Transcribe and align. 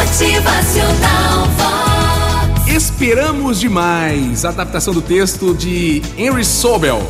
Motivacional 0.00 1.46
Vox. 1.58 2.74
Esperamos 2.74 3.60
demais. 3.60 4.46
Adaptação 4.46 4.94
do 4.94 5.02
texto 5.02 5.54
de 5.54 6.00
Henry 6.16 6.42
Sobel. 6.42 7.06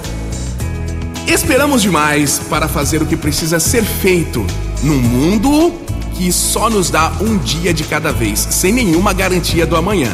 Esperamos 1.25 1.83
demais 1.83 2.41
para 2.51 2.67
fazer 2.67 3.01
o 3.01 3.07
que 3.07 3.17
precisa 3.17 3.61
ser 3.61 3.85
feito 3.85 4.45
num 4.83 4.99
mundo 4.99 5.73
que 6.15 6.33
só 6.33 6.69
nos 6.69 6.91
dá 6.91 7.13
um 7.21 7.39
dia 7.39 7.73
de 7.73 7.85
cada 7.85 8.13
vez, 8.13 8.41
sem 8.51 8.73
nenhuma 8.73 9.13
garantia 9.13 9.65
do 9.65 9.77
amanhã. 9.77 10.11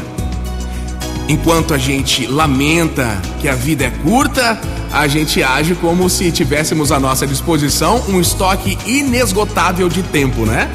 Enquanto 1.30 1.72
a 1.72 1.79
gente 1.79 2.27
lamenta 2.27 3.22
que 3.40 3.48
a 3.48 3.54
vida 3.54 3.84
é 3.86 3.90
curta, 3.90 4.61
a 4.93 5.08
gente 5.08 5.43
age 5.43 5.74
como 5.77 6.11
se 6.11 6.30
tivéssemos 6.30 6.93
à 6.93 7.00
nossa 7.00 7.27
disposição 7.27 8.04
um 8.06 8.20
estoque 8.20 8.77
inesgotável 8.84 9.88
de 9.88 10.02
tempo, 10.02 10.45
né? 10.45 10.70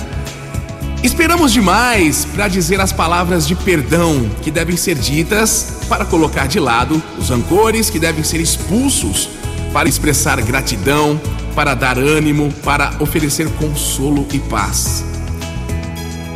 Esperamos 1.32 1.54
demais 1.54 2.26
para 2.26 2.50
dizer 2.50 2.82
as 2.82 2.92
palavras 2.92 3.48
de 3.48 3.56
perdão 3.56 4.30
que 4.42 4.52
devem 4.52 4.76
ser 4.76 4.96
ditas 4.96 5.78
para 5.88 6.04
colocar 6.04 6.46
de 6.46 6.60
lado 6.60 7.02
os 7.18 7.30
rancores 7.30 7.90
que 7.90 7.98
devem 7.98 8.22
ser 8.22 8.42
expulsos, 8.42 9.30
para 9.72 9.88
expressar 9.88 10.42
gratidão, 10.42 11.20
para 11.56 11.74
dar 11.74 11.98
ânimo, 11.98 12.52
para 12.66 12.92
oferecer 13.00 13.50
consolo 13.52 14.28
e 14.34 14.40
paz. 14.40 15.06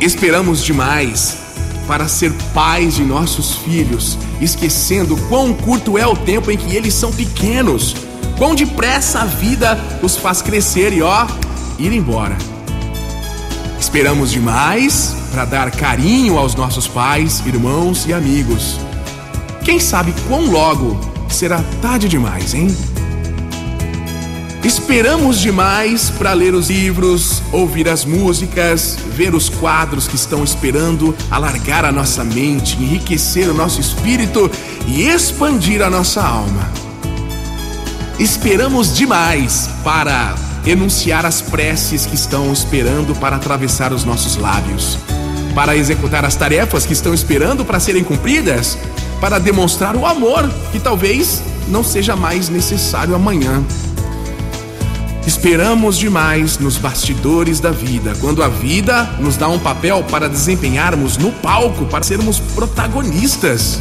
Esperamos 0.00 0.64
demais 0.64 1.36
para 1.86 2.08
ser 2.08 2.32
pais 2.54 2.94
de 2.94 3.04
nossos 3.04 3.54
filhos, 3.56 4.16
esquecendo 4.40 5.14
quão 5.28 5.52
curto 5.52 5.98
é 5.98 6.06
o 6.06 6.16
tempo 6.16 6.50
em 6.50 6.56
que 6.56 6.74
eles 6.74 6.94
são 6.94 7.12
pequenos, 7.12 7.94
quão 8.38 8.54
depressa 8.54 9.20
a 9.20 9.26
vida 9.26 9.78
os 10.02 10.16
faz 10.16 10.40
crescer 10.40 10.94
e 10.94 11.02
ó, 11.02 11.26
ir 11.78 11.92
embora. 11.92 12.55
Esperamos 13.78 14.30
demais 14.30 15.14
para 15.30 15.44
dar 15.44 15.70
carinho 15.70 16.38
aos 16.38 16.54
nossos 16.54 16.88
pais, 16.88 17.42
irmãos 17.46 18.06
e 18.06 18.12
amigos. 18.12 18.78
Quem 19.64 19.78
sabe 19.78 20.14
quão 20.28 20.50
logo 20.50 20.98
será 21.28 21.62
tarde 21.82 22.08
demais, 22.08 22.54
hein? 22.54 22.68
Esperamos 24.64 25.38
demais 25.38 26.10
para 26.10 26.32
ler 26.32 26.52
os 26.52 26.70
livros, 26.70 27.40
ouvir 27.52 27.88
as 27.88 28.04
músicas, 28.04 28.98
ver 29.14 29.34
os 29.34 29.48
quadros 29.48 30.08
que 30.08 30.16
estão 30.16 30.42
esperando 30.42 31.14
alargar 31.30 31.84
a 31.84 31.92
nossa 31.92 32.24
mente, 32.24 32.76
enriquecer 32.82 33.48
o 33.48 33.54
nosso 33.54 33.80
espírito 33.80 34.50
e 34.88 35.02
expandir 35.02 35.82
a 35.82 35.88
nossa 35.88 36.20
alma. 36.20 36.68
Esperamos 38.18 38.92
demais 38.96 39.70
para 39.84 40.34
enunciar 40.66 41.24
as 41.24 41.40
preces 41.40 42.06
que 42.06 42.14
estão 42.14 42.52
esperando 42.52 43.14
para 43.14 43.36
atravessar 43.36 43.92
os 43.92 44.04
nossos 44.04 44.36
lábios, 44.36 44.98
para 45.54 45.76
executar 45.76 46.24
as 46.24 46.34
tarefas 46.34 46.84
que 46.84 46.92
estão 46.92 47.14
esperando 47.14 47.64
para 47.64 47.78
serem 47.78 48.02
cumpridas, 48.02 48.76
para 49.20 49.38
demonstrar 49.38 49.94
o 49.94 50.04
amor 50.04 50.50
que 50.72 50.80
talvez 50.80 51.42
não 51.68 51.84
seja 51.84 52.16
mais 52.16 52.48
necessário 52.48 53.14
amanhã. 53.14 53.64
Esperamos 55.26 55.96
demais 55.96 56.58
nos 56.58 56.76
bastidores 56.76 57.58
da 57.58 57.70
vida, 57.70 58.14
quando 58.20 58.42
a 58.42 58.48
vida 58.48 59.04
nos 59.18 59.36
dá 59.36 59.48
um 59.48 59.58
papel 59.58 60.04
para 60.04 60.28
desempenharmos 60.28 61.16
no 61.16 61.32
palco, 61.32 61.84
para 61.86 62.04
sermos 62.04 62.38
protagonistas. 62.38 63.80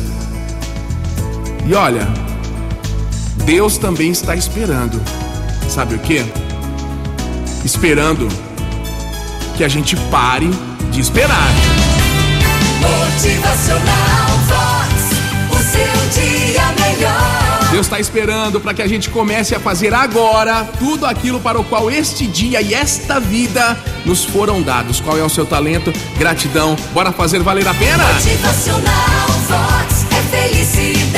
E 1.68 1.74
olha, 1.74 2.08
Deus 3.46 3.78
também 3.78 4.12
está 4.12 4.36
esperando. 4.36 5.00
Sabe 5.70 5.96
o 5.96 6.00
que? 6.00 6.45
Esperando 7.66 8.28
que 9.58 9.64
a 9.64 9.68
gente 9.68 9.96
pare 10.12 10.52
de 10.92 11.02
esperar. 11.02 11.50
Motivacional 12.80 14.28
Vox. 14.46 14.94
O 15.50 15.58
seu 15.64 16.22
dia 16.22 16.62
melhor. 16.80 17.72
Deus 17.72 17.88
está 17.88 18.00
esperando 18.00 18.62
para 18.62 18.72
que 18.76 18.84
a 18.84 18.88
gente 18.88 19.10
comece 19.10 19.56
a 19.56 19.60
fazer 19.60 19.96
agora 19.96 20.64
tudo 20.78 21.08
aquilo 21.08 21.40
para 21.40 21.60
o 21.60 21.64
qual 21.64 21.90
este 21.90 22.28
dia 22.28 22.62
e 22.62 22.76
esta 22.76 23.20
vida 23.20 23.76
nos 24.06 24.24
foram 24.24 24.62
dados. 24.62 25.02
Qual 25.02 25.18
é 25.18 25.24
o 25.24 25.30
seu 25.30 25.46
talento? 25.46 25.92
Gratidão. 26.20 26.76
Bora 26.94 27.12
fazer 27.12 27.40
valer 27.40 27.68
a 27.68 27.74
pena? 27.74 28.04
Motivacional 28.14 29.28
Vox. 29.50 30.06
É 30.12 30.22
felicidade, 30.38 31.15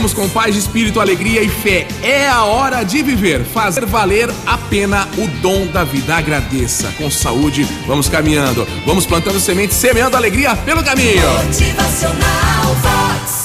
Vamos 0.00 0.14
com 0.14 0.26
paz, 0.30 0.56
espírito, 0.56 0.98
alegria 0.98 1.42
e 1.42 1.48
fé. 1.50 1.86
É 2.02 2.26
a 2.26 2.44
hora 2.44 2.82
de 2.82 3.02
viver, 3.02 3.44
fazer 3.44 3.84
valer 3.84 4.30
a 4.46 4.56
pena 4.56 5.06
o 5.18 5.26
dom 5.42 5.66
da 5.66 5.84
vida. 5.84 6.16
Agradeça. 6.16 6.90
Com 6.96 7.10
saúde, 7.10 7.64
vamos 7.86 8.08
caminhando. 8.08 8.66
Vamos 8.86 9.04
plantando 9.04 9.38
sementes, 9.38 9.76
semeando 9.76 10.16
alegria 10.16 10.56
pelo 10.56 10.82
caminho. 10.82 11.20
Motivacional 11.44 12.74
Vox. 12.80 13.39